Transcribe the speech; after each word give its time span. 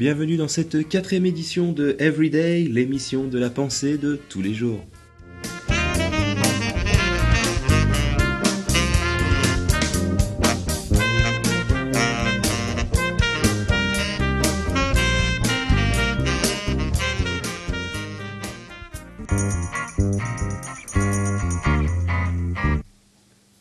Bienvenue 0.00 0.38
dans 0.38 0.48
cette 0.48 0.88
quatrième 0.88 1.26
édition 1.26 1.72
de 1.72 1.94
Everyday, 1.98 2.62
l'émission 2.62 3.24
de 3.24 3.38
la 3.38 3.50
pensée 3.50 3.98
de 3.98 4.18
tous 4.30 4.40
les 4.40 4.54
jours. 4.54 4.82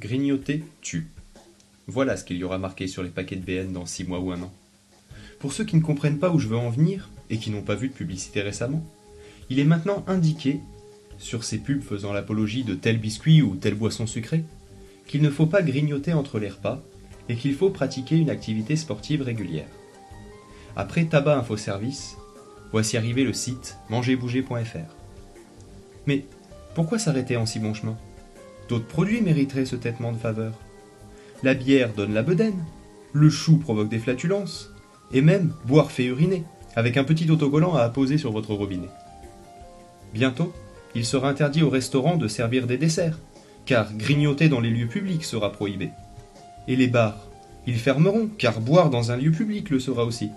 Grignoter 0.00 0.64
tue. 0.80 1.08
Voilà 1.88 2.16
ce 2.16 2.24
qu'il 2.24 2.38
y 2.38 2.44
aura 2.44 2.56
marqué 2.56 2.86
sur 2.86 3.02
les 3.02 3.10
paquets 3.10 3.36
de 3.36 3.44
BN 3.44 3.74
dans 3.74 3.84
6 3.84 4.04
mois 4.04 4.20
ou 4.20 4.32
un 4.32 4.40
an. 4.40 4.52
Pour 5.42 5.52
ceux 5.52 5.64
qui 5.64 5.74
ne 5.74 5.82
comprennent 5.82 6.20
pas 6.20 6.30
où 6.30 6.38
je 6.38 6.46
veux 6.46 6.56
en 6.56 6.70
venir, 6.70 7.10
et 7.28 7.36
qui 7.36 7.50
n'ont 7.50 7.62
pas 7.62 7.74
vu 7.74 7.88
de 7.88 7.92
publicité 7.92 8.42
récemment, 8.42 8.86
il 9.50 9.58
est 9.58 9.64
maintenant 9.64 10.04
indiqué, 10.06 10.60
sur 11.18 11.42
ces 11.42 11.58
pubs 11.58 11.82
faisant 11.82 12.12
l'apologie 12.12 12.62
de 12.62 12.76
tel 12.76 12.98
biscuit 12.98 13.42
ou 13.42 13.56
telle 13.56 13.74
boisson 13.74 14.06
sucrée, 14.06 14.44
qu'il 15.08 15.20
ne 15.20 15.30
faut 15.30 15.46
pas 15.46 15.62
grignoter 15.62 16.12
entre 16.12 16.38
les 16.38 16.48
repas, 16.48 16.80
et 17.28 17.34
qu'il 17.34 17.54
faut 17.54 17.70
pratiquer 17.70 18.16
une 18.16 18.30
activité 18.30 18.76
sportive 18.76 19.22
régulière. 19.22 19.66
Après 20.76 21.06
Tabac 21.06 21.38
Info 21.38 21.56
Service, 21.56 22.16
voici 22.70 22.96
arrivé 22.96 23.24
le 23.24 23.32
site 23.32 23.78
mangerbouger.fr. 23.90 24.94
Mais 26.06 26.24
pourquoi 26.76 27.00
s'arrêter 27.00 27.36
en 27.36 27.46
si 27.46 27.58
bon 27.58 27.74
chemin? 27.74 27.98
D'autres 28.68 28.86
produits 28.86 29.22
mériteraient 29.22 29.66
ce 29.66 29.74
traitement 29.74 30.12
de 30.12 30.18
faveur. 30.18 30.52
La 31.42 31.54
bière 31.54 31.92
donne 31.94 32.14
la 32.14 32.22
bedaine, 32.22 32.64
le 33.12 33.28
chou 33.28 33.58
provoque 33.58 33.88
des 33.88 33.98
flatulences, 33.98 34.71
et 35.12 35.20
même 35.20 35.52
boire 35.64 35.90
fait 35.90 36.04
uriner, 36.04 36.44
avec 36.74 36.96
un 36.96 37.04
petit 37.04 37.30
autocollant 37.30 37.74
à 37.74 37.82
apposer 37.82 38.18
sur 38.18 38.32
votre 38.32 38.54
robinet. 38.54 38.88
Bientôt, 40.14 40.52
il 40.94 41.04
sera 41.04 41.28
interdit 41.28 41.62
au 41.62 41.70
restaurant 41.70 42.16
de 42.16 42.28
servir 42.28 42.66
des 42.66 42.78
desserts, 42.78 43.18
car 43.64 43.92
grignoter 43.94 44.48
dans 44.48 44.60
les 44.60 44.70
lieux 44.70 44.88
publics 44.88 45.24
sera 45.24 45.52
prohibé. 45.52 45.90
Et 46.68 46.76
les 46.76 46.88
bars, 46.88 47.28
ils 47.66 47.78
fermeront, 47.78 48.28
car 48.38 48.60
boire 48.60 48.90
dans 48.90 49.10
un 49.10 49.16
lieu 49.16 49.30
public 49.30 49.70
le 49.70 49.80
sera 49.80 50.04
aussi. 50.04 50.30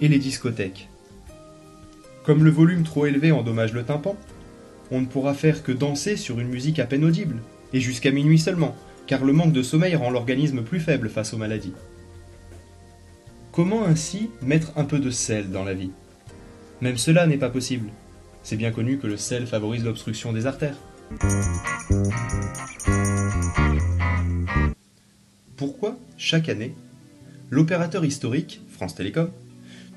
Et 0.00 0.08
les 0.08 0.18
discothèques. 0.18 0.88
Comme 2.24 2.44
le 2.44 2.50
volume 2.50 2.82
trop 2.82 3.06
élevé 3.06 3.32
endommage 3.32 3.72
le 3.72 3.84
tympan, 3.84 4.16
on 4.90 5.00
ne 5.00 5.06
pourra 5.06 5.34
faire 5.34 5.62
que 5.62 5.72
danser 5.72 6.16
sur 6.16 6.40
une 6.40 6.48
musique 6.48 6.78
à 6.78 6.84
peine 6.84 7.04
audible, 7.04 7.36
et 7.72 7.80
jusqu'à 7.80 8.10
minuit 8.10 8.38
seulement, 8.38 8.74
car 9.06 9.24
le 9.24 9.32
manque 9.32 9.52
de 9.52 9.62
sommeil 9.62 9.96
rend 9.96 10.10
l'organisme 10.10 10.62
plus 10.62 10.80
faible 10.80 11.08
face 11.08 11.32
aux 11.32 11.38
maladies. 11.38 11.74
Comment 13.58 13.84
ainsi 13.84 14.30
mettre 14.40 14.70
un 14.76 14.84
peu 14.84 15.00
de 15.00 15.10
sel 15.10 15.50
dans 15.50 15.64
la 15.64 15.74
vie? 15.74 15.90
Même 16.80 16.96
cela 16.96 17.26
n'est 17.26 17.38
pas 17.38 17.50
possible. 17.50 17.88
C'est 18.44 18.54
bien 18.54 18.70
connu 18.70 18.98
que 18.98 19.08
le 19.08 19.16
sel 19.16 19.48
favorise 19.48 19.82
l'obstruction 19.82 20.32
des 20.32 20.46
artères. 20.46 20.76
Pourquoi, 25.56 25.98
chaque 26.16 26.48
année, 26.48 26.72
l'opérateur 27.50 28.04
historique, 28.04 28.62
France 28.70 28.94
Télécom, 28.94 29.28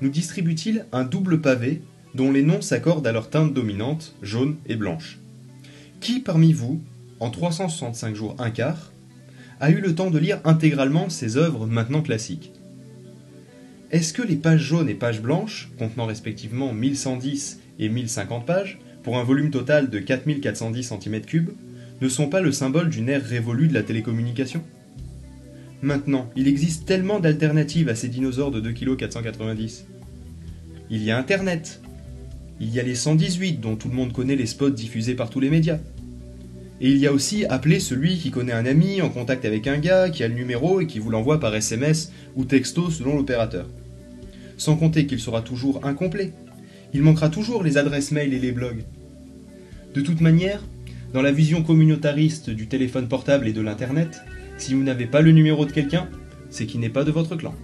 nous 0.00 0.08
distribue-t-il 0.08 0.84
un 0.90 1.04
double 1.04 1.40
pavé 1.40 1.82
dont 2.16 2.32
les 2.32 2.42
noms 2.42 2.62
s'accordent 2.62 3.06
à 3.06 3.12
leur 3.12 3.30
teinte 3.30 3.54
dominante, 3.54 4.16
jaune 4.22 4.56
et 4.66 4.74
blanche? 4.74 5.20
Qui 6.00 6.18
parmi 6.18 6.52
vous, 6.52 6.82
en 7.20 7.30
365 7.30 8.16
jours 8.16 8.34
un 8.40 8.50
quart, 8.50 8.90
a 9.60 9.70
eu 9.70 9.80
le 9.80 9.94
temps 9.94 10.10
de 10.10 10.18
lire 10.18 10.40
intégralement 10.42 11.08
ces 11.08 11.36
œuvres 11.36 11.68
maintenant 11.68 12.02
classiques? 12.02 12.50
Est-ce 13.92 14.14
que 14.14 14.22
les 14.22 14.36
pages 14.36 14.62
jaunes 14.62 14.88
et 14.88 14.94
pages 14.94 15.20
blanches, 15.20 15.70
contenant 15.78 16.06
respectivement 16.06 16.72
1110 16.72 17.60
et 17.78 17.90
1050 17.90 18.46
pages, 18.46 18.78
pour 19.02 19.18
un 19.18 19.22
volume 19.22 19.50
total 19.50 19.90
de 19.90 19.98
4410 19.98 20.92
cm3, 20.92 21.44
ne 22.00 22.08
sont 22.08 22.30
pas 22.30 22.40
le 22.40 22.52
symbole 22.52 22.88
d'une 22.88 23.10
ère 23.10 23.22
révolue 23.22 23.68
de 23.68 23.74
la 23.74 23.82
télécommunication? 23.82 24.62
Maintenant, 25.82 26.30
il 26.36 26.48
existe 26.48 26.86
tellement 26.86 27.20
d'alternatives 27.20 27.90
à 27.90 27.94
ces 27.94 28.08
dinosaures 28.08 28.50
de 28.50 28.60
2,490 28.60 29.80
kg. 29.80 29.86
Il 30.88 31.02
y 31.04 31.10
a 31.10 31.18
Internet. 31.18 31.82
Il 32.60 32.72
y 32.72 32.80
a 32.80 32.82
les 32.82 32.94
118 32.94 33.60
dont 33.60 33.76
tout 33.76 33.88
le 33.88 33.94
monde 33.94 34.14
connaît 34.14 34.36
les 34.36 34.46
spots 34.46 34.70
diffusés 34.70 35.14
par 35.14 35.28
tous 35.28 35.40
les 35.40 35.50
médias. 35.50 35.80
Et 36.80 36.90
il 36.90 36.96
y 36.96 37.06
a 37.06 37.12
aussi 37.12 37.44
appeler 37.44 37.78
celui 37.78 38.16
qui 38.16 38.30
connaît 38.30 38.52
un 38.52 38.64
ami 38.64 39.02
en 39.02 39.10
contact 39.10 39.44
avec 39.44 39.66
un 39.66 39.76
gars, 39.76 40.08
qui 40.08 40.24
a 40.24 40.28
le 40.28 40.34
numéro 40.34 40.80
et 40.80 40.86
qui 40.86 40.98
vous 40.98 41.10
l'envoie 41.10 41.40
par 41.40 41.54
SMS 41.54 42.10
ou 42.36 42.46
texto 42.46 42.90
selon 42.90 43.16
l'opérateur 43.16 43.68
sans 44.56 44.76
compter 44.76 45.06
qu'il 45.06 45.20
sera 45.20 45.42
toujours 45.42 45.84
incomplet. 45.84 46.32
Il 46.94 47.02
manquera 47.02 47.28
toujours 47.28 47.62
les 47.62 47.78
adresses 47.78 48.12
mail 48.12 48.34
et 48.34 48.38
les 48.38 48.52
blogs. 48.52 48.84
De 49.94 50.00
toute 50.00 50.20
manière, 50.20 50.62
dans 51.12 51.22
la 51.22 51.32
vision 51.32 51.62
communautariste 51.62 52.50
du 52.50 52.66
téléphone 52.66 53.08
portable 53.08 53.46
et 53.46 53.52
de 53.52 53.60
l'Internet, 53.60 54.22
si 54.58 54.74
vous 54.74 54.82
n'avez 54.82 55.06
pas 55.06 55.20
le 55.20 55.32
numéro 55.32 55.66
de 55.66 55.72
quelqu'un, 55.72 56.08
c'est 56.50 56.66
qu'il 56.66 56.80
n'est 56.80 56.88
pas 56.88 57.04
de 57.04 57.10
votre 57.10 57.36
clan. 57.36 57.54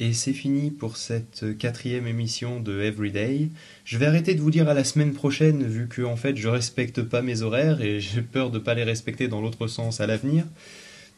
Et 0.00 0.12
c'est 0.12 0.32
fini 0.32 0.70
pour 0.70 0.96
cette 0.96 1.56
quatrième 1.56 2.06
émission 2.06 2.60
de 2.60 2.82
Everyday. 2.82 3.48
Je 3.84 3.96
vais 3.96 4.06
arrêter 4.06 4.34
de 4.34 4.40
vous 4.40 4.50
dire 4.50 4.68
à 4.68 4.74
la 4.74 4.84
semaine 4.84 5.14
prochaine, 5.14 5.64
vu 5.64 5.88
que 5.88 6.02
en 6.02 6.16
fait 6.16 6.36
je 6.36 6.48
respecte 6.48 7.02
pas 7.02 7.22
mes 7.22 7.42
horaires 7.42 7.80
et 7.80 8.00
j'ai 8.00 8.20
peur 8.20 8.50
de 8.50 8.58
pas 8.58 8.74
les 8.74 8.84
respecter 8.84 9.28
dans 9.28 9.40
l'autre 9.40 9.66
sens 9.66 10.00
à 10.00 10.06
l'avenir. 10.06 10.44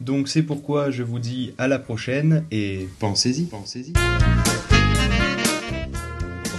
Donc 0.00 0.28
c'est 0.28 0.42
pourquoi 0.42 0.90
je 0.90 1.02
vous 1.02 1.18
dis 1.18 1.52
à 1.58 1.68
la 1.68 1.78
prochaine 1.78 2.44
et 2.50 2.88
pensez-y, 2.98 3.44
pensez-y. 3.44 3.92